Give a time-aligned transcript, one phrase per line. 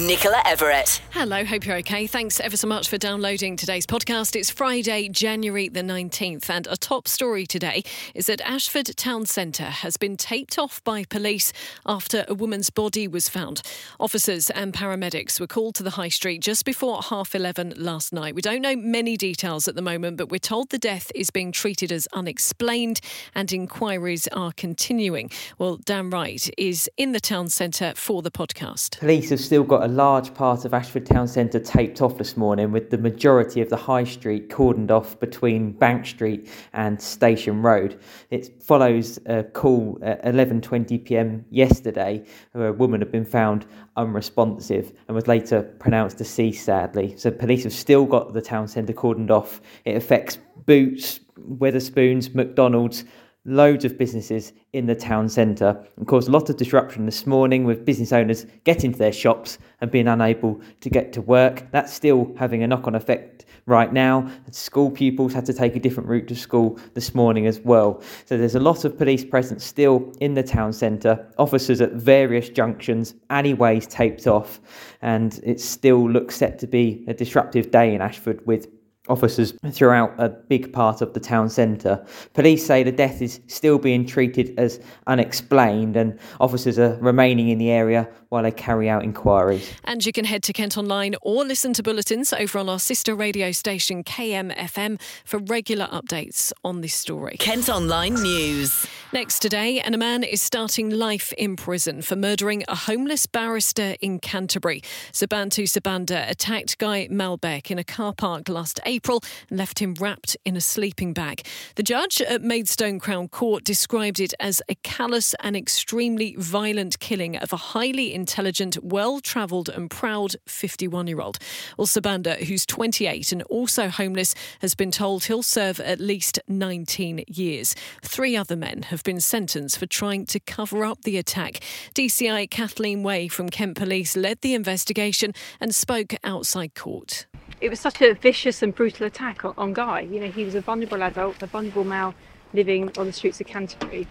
[0.00, 1.02] Nicola Everett.
[1.10, 2.06] Hello, hope you're okay.
[2.06, 4.34] Thanks ever so much for downloading today's podcast.
[4.34, 7.84] It's Friday, January the 19th, and a top story today
[8.14, 11.52] is that Ashford Town Centre has been taped off by police
[11.84, 13.60] after a woman's body was found.
[14.00, 18.34] Officers and paramedics were called to the high street just before half 11 last night.
[18.34, 21.52] We don't know many details at the moment, but we're told the death is being
[21.52, 23.00] treated as unexplained
[23.34, 25.30] and inquiries are continuing.
[25.58, 28.98] Well, Dan Wright is in the town centre for the podcast.
[28.98, 32.70] Police have still got a large part of Ashford Town Centre taped off this morning,
[32.70, 37.98] with the majority of the High Street cordoned off between Bank Street and Station Road.
[38.30, 41.44] It follows a call at 11:20 p.m.
[41.50, 46.64] yesterday, where a woman had been found unresponsive and was later pronounced deceased.
[46.64, 49.60] Sadly, so police have still got the town centre cordoned off.
[49.84, 51.18] It affects Boots,
[51.58, 53.04] Wetherspoons, McDonald's
[53.44, 57.64] loads of businesses in the town centre and caused a lot of disruption this morning
[57.64, 61.66] with business owners getting to their shops and being unable to get to work.
[61.72, 64.28] That's still having a knock on effect right now.
[64.50, 68.00] School pupils had to take a different route to school this morning as well.
[68.26, 72.48] So there's a lot of police presence still in the town centre, officers at various
[72.48, 74.60] junctions, alleyways taped off,
[75.00, 78.68] and it still looks set to be a disruptive day in Ashford with
[79.12, 82.04] officers throughout a big part of the town centre.
[82.32, 87.58] Police say the death is still being treated as unexplained and officers are remaining in
[87.58, 89.70] the area while they carry out inquiries.
[89.84, 93.14] And you can head to Kent Online or listen to bulletins over on our sister
[93.14, 97.36] radio station KMFM for regular updates on this story.
[97.38, 98.86] Kent Online News.
[99.12, 103.96] Next today, and a man is starting life in prison for murdering a homeless barrister
[104.00, 104.80] in Canterbury.
[105.12, 110.36] Sobantu Sibanda attacked Guy Malbec in a car park last April and left him wrapped
[110.44, 111.44] in a sleeping bag.
[111.76, 117.36] The judge at Maidstone Crown Court described it as a callous and extremely violent killing
[117.36, 121.38] of a highly intelligent, well travelled, and proud 51 year old.
[121.76, 127.24] Well, Sibanda, who's 28 and also homeless, has been told he'll serve at least 19
[127.28, 127.74] years.
[128.02, 131.60] Three other men have been sentenced for trying to cover up the attack.
[131.94, 137.26] DCI Kathleen Way from Kent Police led the investigation and spoke outside court.
[137.62, 140.00] It was such a vicious and attack on, on Guy.
[140.00, 142.14] You know, he was a vulnerable adult, a vulnerable male
[142.52, 144.06] living on the streets of Canterbury,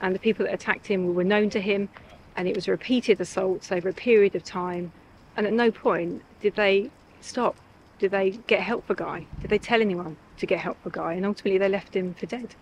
[0.00, 1.88] and the people that attacked him were known to him,
[2.36, 4.92] and it was repeated assaults over a period of time.
[5.36, 7.56] And at no point did they stop.
[7.98, 9.26] Did they get help for Guy?
[9.40, 11.14] Did they tell anyone to get help for Guy?
[11.14, 12.54] And ultimately, they left him for dead.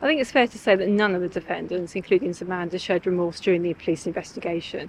[0.00, 3.40] I think it's fair to say that none of the defendants, including Sibanda, showed remorse
[3.40, 4.88] during the police investigation.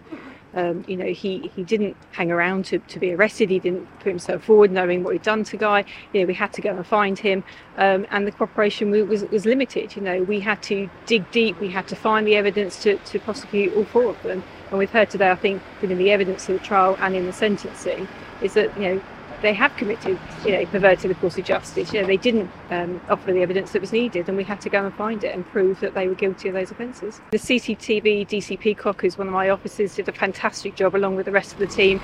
[0.56, 3.50] Um, you know, he, he didn't hang around to, to be arrested.
[3.50, 5.86] He didn't put himself forward knowing what he'd done to Guy.
[6.14, 7.44] You know, we had to go and find him.
[7.78, 9.96] Um, and the cooperation was, was limited.
[9.96, 11.60] You know, we had to dig deep.
[11.60, 14.44] We had to find the evidence to, to prosecute all four of them.
[14.70, 17.34] And we've heard today, I think, within the evidence of the trial and in the
[17.34, 18.08] sentencing,
[18.42, 19.02] is that, you know,
[19.42, 21.94] they have committed, you know, perverted the course of justice.
[21.94, 24.70] You know, they didn't um, offer the evidence that was needed, and we had to
[24.70, 27.22] go and find it and prove that they were guilty of those offences.
[27.32, 31.26] The CCTV DC Peacock, who's one of my officers, did a fantastic job along with
[31.26, 32.02] the rest of the team.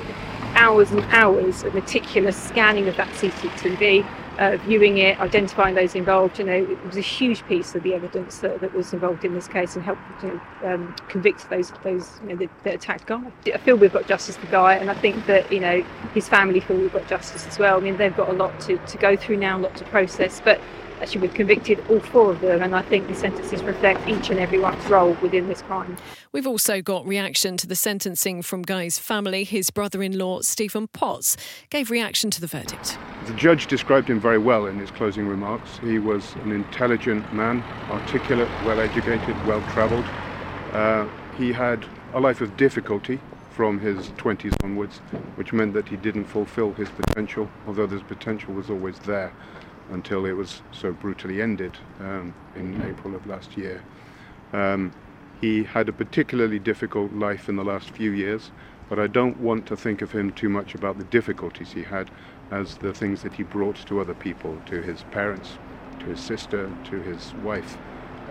[0.55, 4.05] Hours and hours of meticulous scanning of that CCTV,
[4.37, 6.39] uh, viewing it, identifying those involved.
[6.39, 9.33] You know, it was a huge piece of the evidence that, that was involved in
[9.33, 10.01] this case and helped
[10.63, 13.21] um, convict those those you know, that, that attacked Guy.
[13.53, 16.59] I feel we've got justice for Guy, and I think that you know his family
[16.59, 17.77] feel we've got justice as well.
[17.77, 20.41] I mean, they've got a lot to, to go through now, a lot to process,
[20.43, 20.59] but
[21.01, 24.39] actually we've convicted all four of them and I think the sentences reflect each and
[24.39, 25.97] everyone's role within this crime.
[26.31, 29.43] We've also got reaction to the sentencing from Guy's family.
[29.43, 31.37] His brother-in-law Stephen Potts
[31.69, 32.97] gave reaction to the verdict.
[33.25, 35.79] The judge described him very well in his closing remarks.
[35.79, 40.05] He was an intelligent man, articulate, well educated, well travelled.
[40.71, 43.19] Uh, he had a life of difficulty
[43.49, 44.97] from his 20s onwards,
[45.37, 49.33] which meant that he didn't fulfill his potential, although his potential was always there
[49.91, 53.81] until it was so brutally ended um, in April of last year.
[54.53, 54.91] Um,
[55.41, 58.51] he had a particularly difficult life in the last few years,
[58.87, 62.11] but I don't want to think of him too much about the difficulties he had
[62.51, 65.57] as the things that he brought to other people, to his parents,
[65.99, 67.77] to his sister, to his wife,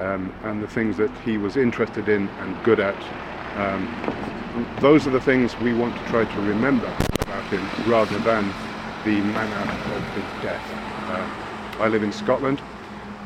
[0.01, 2.97] um, and the things that he was interested in and good at.
[3.57, 3.89] Um,
[4.81, 6.87] those are the things we want to try to remember
[7.21, 8.53] about him rather than
[9.05, 10.63] the manner of his death.
[11.09, 12.61] Uh, I live in Scotland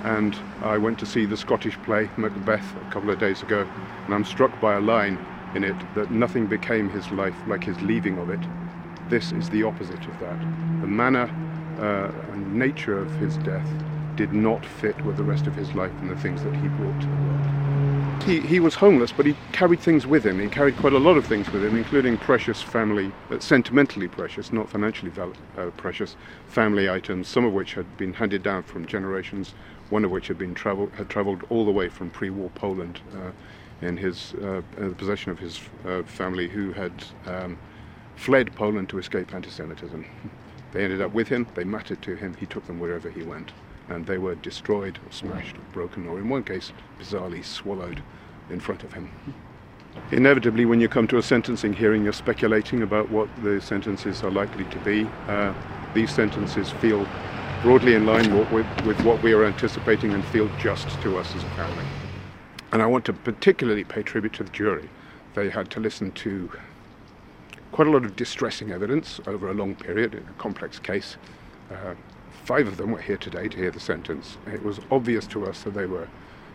[0.05, 3.67] and I went to see the Scottish play Macbeth a couple of days ago
[4.05, 5.19] and I'm struck by a line
[5.55, 8.41] in it that nothing became his life like his leaving of it.
[9.09, 10.39] This is the opposite of that.
[10.83, 11.31] The manner
[11.79, 13.69] uh, and nature of his death
[14.17, 17.01] did not fit with the rest of his life and the things that he brought
[17.01, 18.23] to the world.
[18.27, 20.39] He, he was homeless, but he carried things with him.
[20.41, 24.53] He carried quite a lot of things with him, including precious family, uh, sentimentally precious,
[24.53, 26.17] not financially val- uh, precious,
[26.49, 29.55] family items, some of which had been handed down from generations,
[29.89, 33.31] one of which had been travel, had travelled all the way from pre-war Poland uh,
[33.81, 36.93] in his uh, in the possession of his uh, family who had
[37.25, 37.57] um,
[38.19, 40.05] fled Poland to escape anti-Semitism.
[40.73, 43.53] They ended up with him, they mattered to him, he took them wherever he went.
[43.89, 48.03] And they were destroyed or smashed or broken, or in one case, bizarrely swallowed
[48.51, 49.11] in front of him.
[50.11, 54.31] Inevitably, when you come to a sentencing hearing, you're speculating about what the sentences are
[54.31, 55.09] likely to be.
[55.27, 55.55] Uh,
[55.95, 57.07] these sentences feel
[57.63, 61.43] broadly in line with, with what we are anticipating and feel just to us as
[61.43, 61.85] a family.
[62.73, 64.91] And I want to particularly pay tribute to the jury.
[65.35, 66.51] They had to listen to
[67.73, 71.17] quite a lot of distressing evidence over a long period in a complex case.
[71.71, 71.95] Uh,
[72.45, 74.39] five of them were here today to hear the sentence.
[74.47, 76.09] It was obvious to us that they were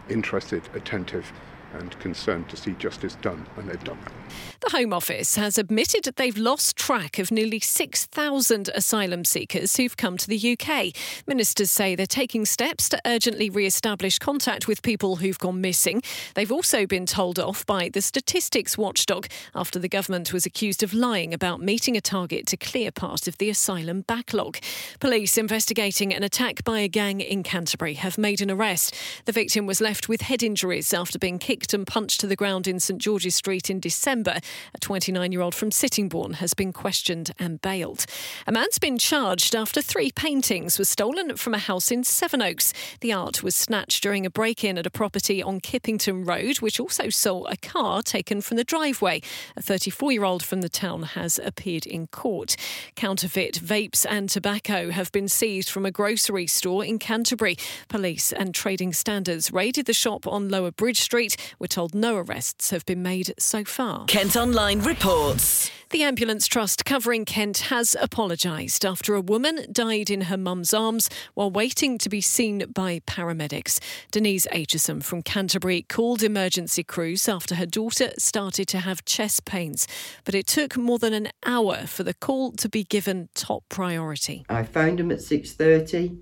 [0.09, 1.31] interested, attentive,
[1.73, 4.13] and concerned to see justice done, and they've done that.
[4.61, 9.97] The Home Office has admitted that they've lost track of nearly 6,000 asylum seekers who've
[9.97, 10.95] come to the UK.
[11.27, 16.01] Ministers say they're taking steps to urgently re establish contact with people who've gone missing.
[16.35, 20.93] They've also been told off by the statistics watchdog after the government was accused of
[20.93, 24.57] lying about meeting a target to clear part of the asylum backlog.
[24.99, 28.95] Police investigating an attack by a gang in Canterbury have made an arrest.
[29.25, 32.67] The victim was left with head injuries after being kicked and punched to the ground
[32.67, 34.39] in St George's Street in December.
[34.73, 38.07] A 29 year old from Sittingbourne has been questioned and bailed.
[38.47, 42.73] A man's been charged after three paintings were stolen from a house in Sevenoaks.
[43.01, 46.79] The art was snatched during a break in at a property on Kippington Road, which
[46.79, 49.21] also saw a car taken from the driveway.
[49.55, 52.55] A 34 year old from the town has appeared in court.
[52.95, 57.57] Counterfeit vapes and tobacco have been seized from a grocery store in Canterbury.
[57.89, 61.35] Police and trading standards raided the shop on Lower Bridge Street.
[61.59, 64.05] We're told no arrests have been made so far.
[64.05, 65.71] Kent Online reports.
[65.93, 71.07] The Ambulance Trust covering Kent has apologised after a woman died in her mum's arms
[71.35, 73.79] while waiting to be seen by paramedics.
[74.09, 79.87] Denise Aitcheson from Canterbury called emergency crews after her daughter started to have chest pains,
[80.23, 84.45] but it took more than an hour for the call to be given top priority.
[84.49, 86.17] I phoned them at 6.30.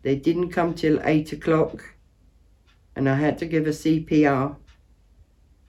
[0.00, 1.95] They didn't come till 8 o'clock
[2.96, 4.56] and I had to give a CPR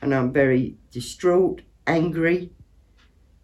[0.01, 2.51] and I'm very distraught, angry,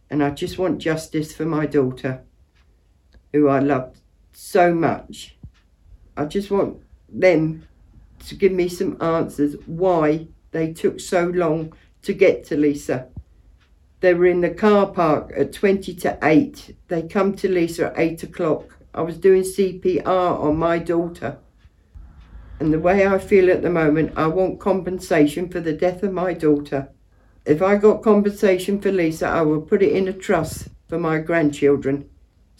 [0.09, 2.24] and I just want justice for my daughter,
[3.33, 4.00] who I loved
[4.31, 5.35] so much.
[6.15, 7.68] I just want them
[8.27, 13.07] to give me some answers why they took so long to get to Lisa.
[14.00, 16.75] They were in the car park at 20 to 8.
[16.88, 18.77] They come to Lisa at 8 o'clock.
[18.94, 21.39] I was doing CPR on my daughter.
[22.59, 26.13] And the way I feel at the moment, I want compensation for the death of
[26.13, 26.89] my daughter.
[27.45, 31.19] If I got compensation for Lisa, I will put it in a trust for my
[31.19, 32.09] grandchildren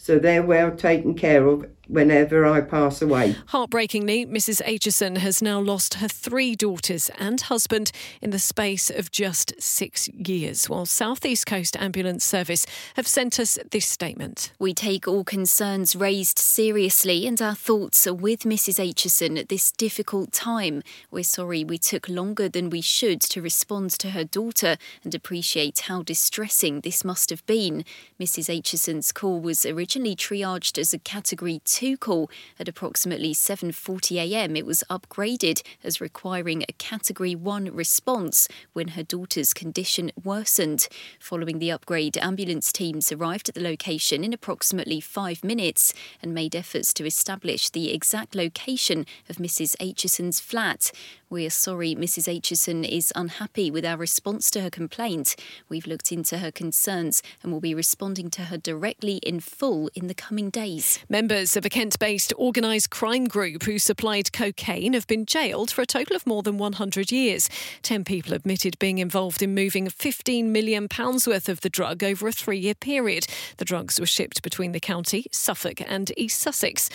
[0.04, 3.36] so they're well taken care of whenever I pass away.
[3.48, 4.62] Heartbreakingly, Mrs.
[4.62, 7.92] Aitcheson has now lost her three daughters and husband
[8.22, 12.66] in the space of just six years, while Southeast Coast Ambulance Service
[12.96, 14.52] have sent us this statement.
[14.58, 18.78] We take all concerns raised seriously and our thoughts are with Mrs.
[18.78, 20.82] Aitcheson at this difficult time.
[21.10, 25.80] We're sorry we took longer than we should to respond to her daughter and appreciate
[25.80, 27.84] how distressing this must have been.
[28.20, 28.48] Mrs.
[28.48, 34.56] Aitcheson's call was originally triaged as a Category 2 call at approximately 7:40 a.m.
[34.56, 40.88] It was upgraded as requiring a category 1 response when her daughter's condition worsened.
[41.18, 46.54] Following the upgrade, ambulance teams arrived at the location in approximately 5 minutes and made
[46.54, 49.76] efforts to establish the exact location of Mrs.
[49.80, 50.90] Aitcheson's flat.
[51.30, 52.28] We are sorry Mrs.
[52.28, 55.34] Aitcheson is unhappy with our response to her complaint.
[55.68, 60.06] We've looked into her concerns and will be responding to her directly in full in
[60.06, 61.00] the coming days.
[61.08, 65.82] Members of a Kent based organised crime group who supplied cocaine have been jailed for
[65.82, 67.48] a total of more than 100 years.
[67.82, 72.32] Ten people admitted being involved in moving £15 million worth of the drug over a
[72.32, 73.26] three year period.
[73.56, 76.90] The drugs were shipped between the county, Suffolk, and East Sussex.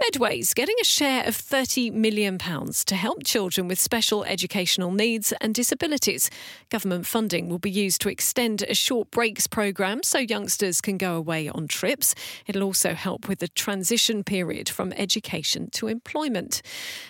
[0.00, 5.54] Medway's getting a share of £30 million to help children with special educational needs and
[5.54, 6.30] disabilities.
[6.70, 11.16] Government funding will be used to extend a short breaks programme so youngsters can go
[11.16, 12.14] away on trips.
[12.46, 16.62] It'll also help with the transition transition period from education to employment.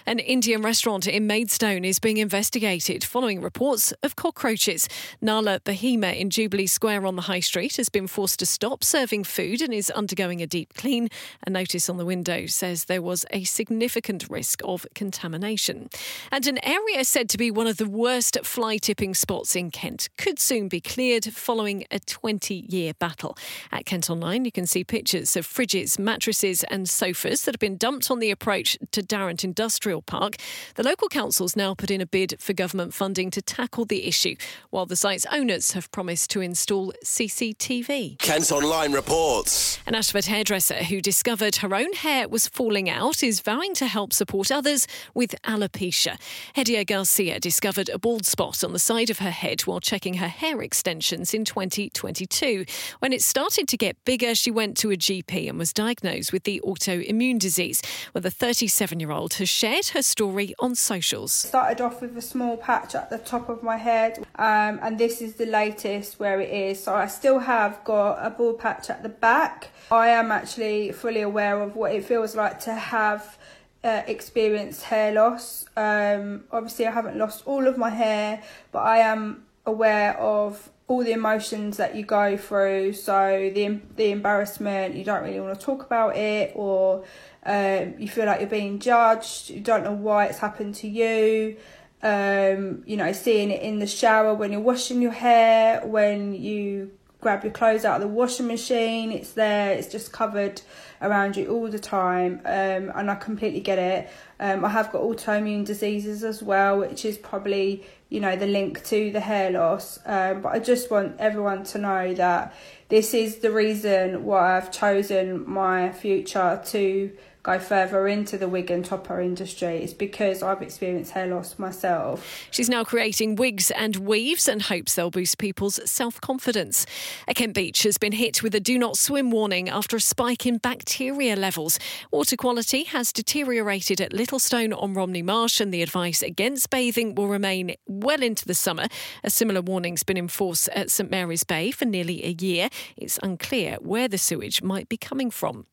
[0.07, 4.89] An Indian restaurant in Maidstone is being investigated following reports of cockroaches.
[5.21, 9.25] Nala Bahima in Jubilee Square on the High Street has been forced to stop serving
[9.25, 11.09] food and is undergoing a deep clean.
[11.47, 15.89] A notice on the window says there was a significant risk of contamination.
[16.31, 20.09] And an area said to be one of the worst fly tipping spots in Kent
[20.17, 23.37] could soon be cleared following a 20 year battle.
[23.73, 27.77] At Kent Online, you can see pictures of fridges, mattresses, and sofas that have been
[27.77, 30.37] dumped on the approach to Darent Industrial Park.
[30.77, 34.37] The local council's now put in a bid for government funding to tackle the issue,
[34.71, 38.19] while the site's owners have promised to install CCTV.
[38.19, 39.79] Kent Online reports.
[39.87, 44.13] An Ashford hairdresser who discovered her own hair was falling out is vowing to help
[44.13, 46.19] support others with alopecia.
[46.57, 50.29] Hediye Garcia discovered a bald spot on the side of her head while checking her
[50.29, 52.65] hair extensions in 2022.
[53.01, 56.45] When it started to get bigger, she went to a GP and was diagnosed with
[56.45, 57.83] the autoimmune disease.
[58.13, 61.33] where the 37 year old has shared her story on socials.
[61.33, 65.21] Started off with a small patch at the top of my head, um, and this
[65.21, 66.83] is the latest where it is.
[66.83, 69.71] So I still have got a bald patch at the back.
[69.91, 73.39] I am actually fully aware of what it feels like to have
[73.83, 75.67] uh, experienced hair loss.
[75.77, 81.03] Um, obviously, I haven't lost all of my hair, but I am aware of all
[81.03, 82.93] the emotions that you go through.
[82.93, 87.05] So the the embarrassment, you don't really want to talk about it, or
[87.45, 89.51] um, you feel like you're being judged.
[89.51, 91.57] You don't know why it's happened to you.
[92.03, 96.91] Um, you know, seeing it in the shower when you're washing your hair, when you
[97.25, 99.73] grab your clothes out of the washing machine, it's there.
[99.73, 100.61] It's just covered
[101.01, 104.11] around you all the time, um, and I completely get it.
[104.39, 108.85] Um, I have got autoimmune diseases as well, which is probably you know the link
[108.85, 109.99] to the hair loss.
[110.05, 112.55] Um, but I just want everyone to know that
[112.91, 117.11] this is the reason why I've chosen my future to
[117.45, 122.47] go further into the wig and topper industry is because I've experienced hair loss myself.
[122.51, 126.87] She's now creating wigs and weaves and hopes they'll boost people's self confidence.
[127.35, 130.57] Kent Beach has been hit with a do not swim warning after a spike in
[130.57, 131.79] bacteria levels.
[132.11, 137.29] Water quality has deteriorated at Littlestone on Romney Marsh, and the advice against bathing will
[137.29, 138.87] remain well into the summer.
[139.23, 142.71] A similar warning's been in force at St Mary's Bay for nearly a year.
[142.97, 145.67] It's unclear where the sewage might be coming from.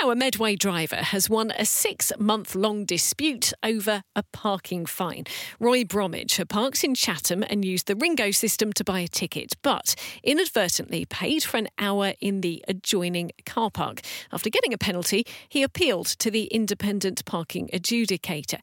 [0.00, 5.24] Now, a Medway driver has won a six month long dispute over a parking fine.
[5.58, 9.54] Roy Bromwich had parked in Chatham and used the RingGo system to buy a ticket,
[9.62, 14.02] but inadvertently paid for an hour in the adjoining car park.
[14.30, 18.62] After getting a penalty, he appealed to the independent parking adjudicator.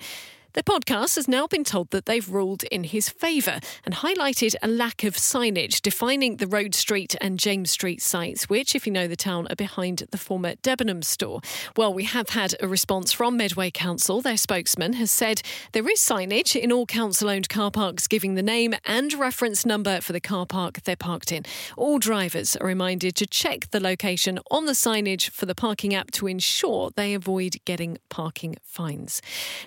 [0.54, 4.68] The podcast has now been told that they've ruled in his favour and highlighted a
[4.68, 9.08] lack of signage defining the Rhode Street and James Street sites, which, if you know
[9.08, 11.42] the town, are behind the former Debenhams store.
[11.76, 14.22] Well, we have had a response from Medway Council.
[14.22, 15.42] Their spokesman has said
[15.72, 20.02] there is signage in all council owned car parks giving the name and reference number
[20.02, 21.46] for the car park they're parked in.
[21.78, 26.12] All drivers are reminded to check the location on the signage for the parking app
[26.12, 29.20] to ensure they avoid getting parking fines.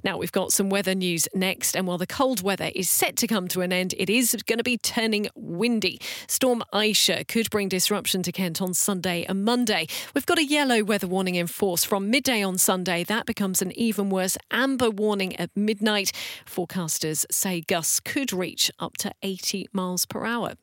[0.05, 1.75] Now, we've got some weather news next.
[1.75, 4.59] And while the cold weather is set to come to an end, it is going
[4.59, 5.99] to be turning windy.
[6.29, 9.87] Storm Isha could bring disruption to Kent on Sunday and Monday.
[10.15, 13.05] We've got a yellow weather warning in force from midday on Sunday.
[13.05, 16.13] That becomes an even worse amber warning at midnight.
[16.45, 20.57] Forecasters say gusts could reach up to 80 miles per hour.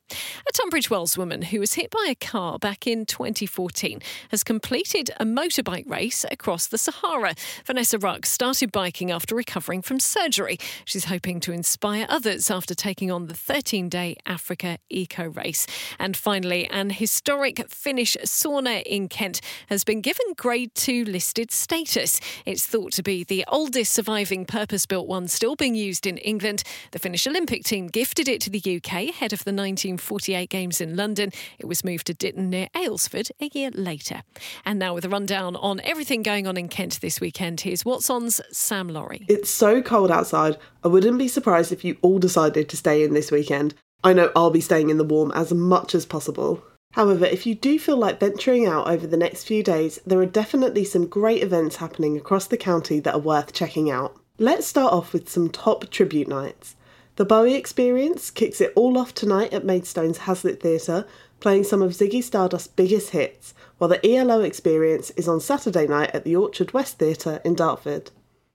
[0.48, 5.10] A Tunbridge Wells woman who was hit by a car back in 2014 has completed
[5.20, 7.34] a motorbike race across the Sahara.
[7.65, 10.58] Vanessa Ruck started biking after recovering from surgery.
[10.86, 15.66] She's hoping to inspire others after taking on the 13 day Africa Eco Race.
[16.00, 22.20] And finally, an historic Finnish sauna in Kent has been given Grade 2 listed status.
[22.46, 26.64] It's thought to be the oldest surviving purpose built one still being used in England.
[26.92, 30.96] The Finnish Olympic team gifted it to the UK ahead of the 1948 Games in
[30.96, 31.32] London.
[31.60, 34.24] It was moved to Ditton near Aylesford a year later.
[34.66, 38.10] And now, with a rundown on everything going on in Kent this weekend, here's What's
[38.10, 39.26] On's Sam Lawrie.
[39.28, 43.14] It's so cold outside, I wouldn't be surprised if you all decided to stay in
[43.14, 43.76] this weekend.
[44.04, 46.64] I know I'll be staying in the warm as much as possible.
[46.94, 50.26] However, if you do feel like venturing out over the next few days, there are
[50.26, 54.20] definitely some great events happening across the county that are worth checking out.
[54.40, 56.76] Let's start off with some top tribute nights.
[57.18, 61.06] The Bowie Experience kicks it all off tonight at Maidstone's Hazlitt Theatre,
[61.40, 66.10] playing some of Ziggy Stardust's biggest hits, while the ELO Experience is on Saturday night
[66.16, 68.10] at the Orchard West Theatre in Dartford.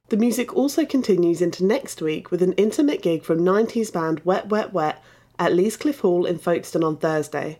[0.09, 4.49] The music also continues into next week with an intimate gig from 90s band Wet
[4.49, 5.03] Wet Wet
[5.39, 7.59] at Leas Cliff Hall in Folkestone on Thursday.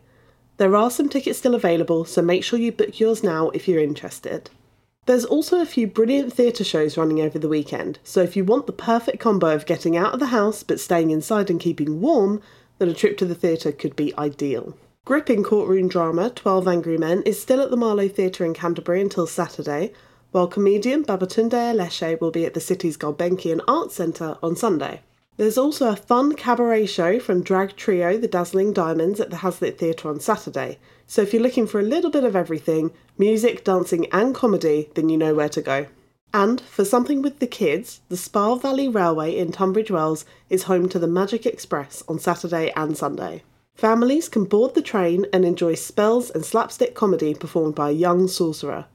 [0.57, 3.83] There are some tickets still available, so make sure you book yours now if you're
[3.83, 4.49] interested.
[5.05, 8.67] There's also a few brilliant theatre shows running over the weekend, so if you want
[8.67, 12.41] the perfect combo of getting out of the house but staying inside and keeping warm,
[12.79, 14.75] then a trip to the theatre could be ideal.
[15.05, 19.27] Gripping courtroom drama 12 Angry Men is still at the Marlow Theatre in Canterbury until
[19.27, 19.93] Saturday,
[20.31, 25.01] while comedian Babatunde Aleshe will be at the city's Gulbenkian Arts Centre on Sunday.
[25.39, 29.79] There's also a fun cabaret show from drag trio The Dazzling Diamonds at the Hazlitt
[29.79, 34.07] Theatre on Saturday, so if you're looking for a little bit of everything music, dancing,
[34.13, 35.87] and comedy then you know where to go.
[36.35, 40.89] And for something with the kids, the Spa Valley Railway in Tunbridge Wells is home
[40.91, 43.45] to the Magic Express on Saturday and Sunday.
[43.75, 48.29] Families can board the train and enjoy spells and slapstick comedy performed by a young
[48.29, 48.87] sorcerer.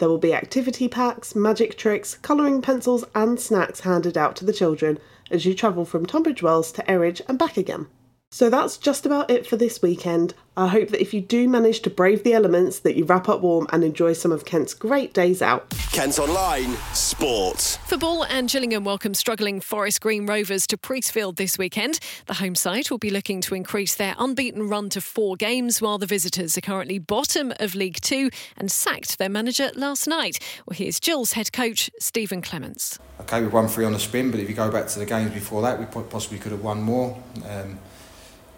[0.00, 4.52] There will be activity packs, magic tricks, colouring pencils, and snacks handed out to the
[4.52, 4.98] children
[5.30, 7.86] as you travel from Tunbridge Wells to Eridge and back again.
[8.32, 10.34] So that's just about it for this weekend.
[10.56, 13.40] I hope that if you do manage to brave the elements, that you wrap up
[13.40, 15.68] warm and enjoy some of Kent's great days out.
[15.90, 17.58] Kent Online Sport.
[17.86, 21.98] Football and Gillingham welcome struggling Forest Green Rovers to Priestfield this weekend.
[22.26, 25.98] The home side will be looking to increase their unbeaten run to four games, while
[25.98, 30.38] the visitors are currently bottom of League Two and sacked their manager last night.
[30.66, 32.96] Well, here's Gills head coach Stephen Clemence.
[33.22, 35.32] Okay, we won three on the spin, but if you go back to the games
[35.32, 37.20] before that, we possibly could have won more.
[37.44, 37.89] Um, there,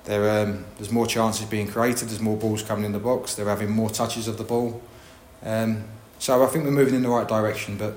[0.06, 2.08] um, there's more chances being created.
[2.08, 3.34] There's more balls coming in the box.
[3.34, 4.82] They're having more touches of the ball.
[5.44, 5.84] Um,
[6.18, 7.76] so I think we're moving in the right direction.
[7.76, 7.94] But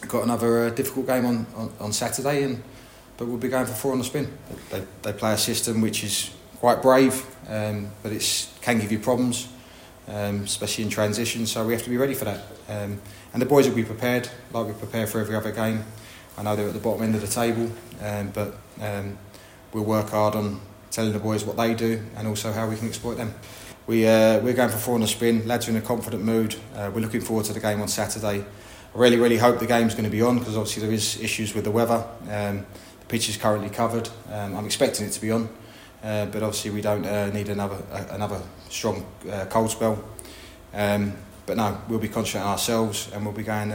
[0.00, 2.62] we've got another uh, difficult game on, on, on, Saturday, and
[3.16, 4.30] but we'll be going for four on the spin.
[4.70, 9.00] They, they play a system which is quite brave, um, but it can give you
[9.00, 9.48] problems,
[10.06, 11.46] um, especially in transition.
[11.46, 12.44] So we have to be ready for that.
[12.68, 13.00] Um,
[13.32, 15.84] and the boys will be prepared, like we prepare for every other game.
[16.36, 18.54] I know they're at the bottom end of the table, um, but
[19.72, 20.60] we'll work hard on
[20.90, 23.34] telling the boys what they do and also how we can exploit them.
[23.86, 25.46] We, uh, we're going for four on the spin.
[25.48, 26.56] Lads are in a confident mood.
[26.74, 28.44] Uh, we're looking forward to the game on Saturday.
[28.94, 31.54] I really, really hope the game's going to be on because obviously there is issues
[31.54, 32.06] with the weather.
[32.30, 32.66] Um,
[33.00, 34.08] the pitch is currently covered.
[34.30, 35.48] Um, I'm expecting it to be on,
[36.02, 40.02] uh, but obviously we don't uh, need another uh, another strong uh, cold spell.
[40.74, 41.14] Um,
[41.46, 43.70] but no, we'll be concentrating ourselves and we'll be going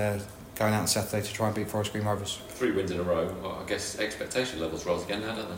[0.55, 2.39] going out on Saturday to try and beat Forest Green Rovers.
[2.49, 3.35] Three wins in a row.
[3.41, 5.55] Well, I guess expectation levels rise again now, don't they?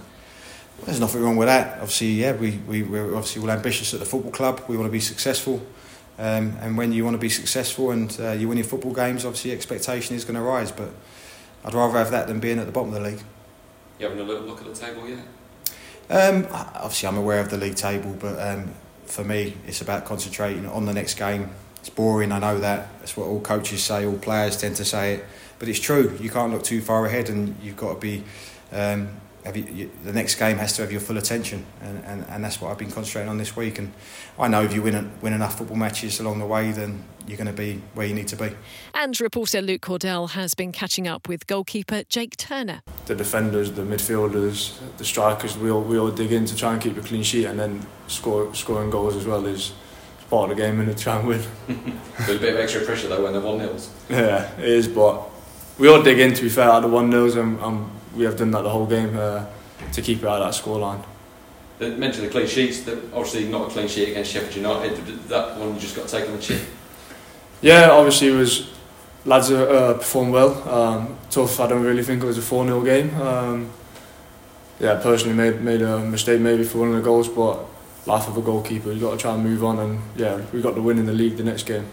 [0.83, 1.75] There's nothing wrong with that.
[1.75, 4.63] Obviously, yeah, we, we, we're obviously all ambitious at the football club.
[4.67, 5.65] We want to be successful.
[6.17, 9.25] Um, and when you want to be successful and uh, you win your football games,
[9.25, 10.71] obviously expectation is going to rise.
[10.71, 10.89] But
[11.63, 13.21] I'd rather have that than being at the bottom of the league.
[13.99, 15.25] You having a little look at the table yet?
[16.09, 18.71] Um, obviously, I'm aware of the league table, but um,
[19.05, 21.49] for me, it's about concentrating on the next game.
[21.79, 22.99] It's boring, I know that.
[22.99, 25.25] That's what all coaches say, all players tend to say it.
[25.57, 28.23] But it's true, you can't look too far ahead and you've got to be
[28.71, 29.09] um,
[29.53, 32.59] you, you, the next game has to have your full attention, and, and, and that's
[32.59, 33.77] what I've been concentrating on this week.
[33.77, 33.93] And
[34.39, 37.47] I know if you win win enough football matches along the way, then you're going
[37.47, 38.51] to be where you need to be.
[38.93, 42.81] And reporter Luke Cawdell has been catching up with goalkeeper Jake Turner.
[43.05, 46.81] The defenders, the midfielders, the strikers, we all we all dig in to try and
[46.81, 49.73] keep a clean sheet, and then score scoring goals as well is
[50.29, 51.41] part of the game and to try and win.
[51.67, 53.91] There's a bit of extra pressure though when they're one nils.
[54.09, 55.21] Yeah, it is, but
[55.77, 57.59] we all dig in to be fair at the one nils and.
[57.59, 59.45] and we have done that the whole game uh,
[59.91, 61.03] to keep it at that scoreline.
[61.77, 62.83] They mentioned the clean sheets.
[62.83, 64.95] That obviously not a clean sheet against Sheffield United.
[65.27, 66.61] That one you just got to take on the chin.
[67.61, 68.69] Yeah, obviously it was
[69.25, 70.69] lads uh, performed well.
[70.69, 71.59] Um, tough.
[71.59, 73.13] I don't really think it was a four 0 game.
[73.21, 73.71] Um,
[74.79, 77.65] yeah, personally made made a mistake maybe for one of the goals, but
[78.05, 79.79] life of a goalkeeper, you've got to try and move on.
[79.79, 81.87] And yeah, we got the win in the league the next game.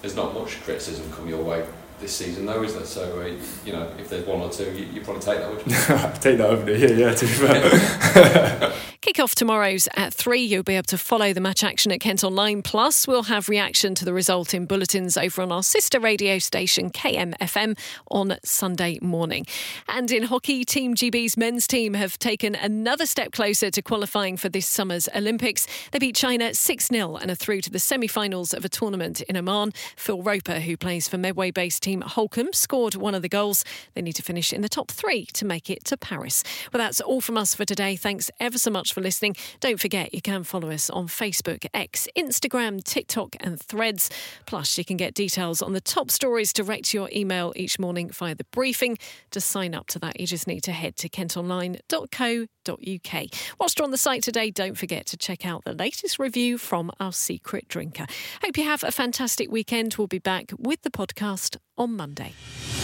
[0.00, 1.64] There's not much criticism come your way
[2.00, 2.84] this season, though, is there?
[2.84, 3.32] So, uh,
[3.64, 5.72] you know, if there's one or two, you, you probably take that, would you?
[6.20, 8.72] take that over here, yeah, to be fair.
[9.04, 10.40] Kick-off tomorrow's at 3.
[10.40, 12.62] You'll be able to follow the match action at Kent Online.
[12.62, 16.88] Plus, we'll have reaction to the result in bulletins over on our sister radio station,
[16.88, 17.76] KMFM,
[18.10, 19.44] on Sunday morning.
[19.90, 24.48] And in hockey, Team GB's men's team have taken another step closer to qualifying for
[24.48, 25.66] this summer's Olympics.
[25.92, 29.20] They beat China 6 0 and are through to the semi finals of a tournament
[29.20, 29.72] in Oman.
[29.96, 33.64] Phil Roper, who plays for Medway based team Holcombe scored one of the goals.
[33.94, 36.42] They need to finish in the top three to make it to Paris.
[36.72, 37.94] Well, that's all from us for today.
[37.94, 39.36] Thanks ever so much for listening.
[39.60, 44.10] Don't forget you can follow us on Facebook, X, Instagram, TikTok, and Threads.
[44.46, 48.10] Plus, you can get details on the top stories direct to your email each morning
[48.10, 48.96] via the briefing.
[49.32, 53.24] To sign up to that, you just need to head to kentonline.co.uk.
[53.60, 56.90] Whilst you're on the site today, don't forget to check out the latest review from
[56.98, 58.06] our secret drinker.
[58.42, 59.96] Hope you have a fantastic weekend.
[59.98, 62.32] We'll be back with the podcast on Monday.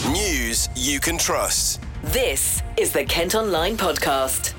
[0.09, 1.81] News you can trust.
[2.03, 4.53] This is the Kent Online Podcast.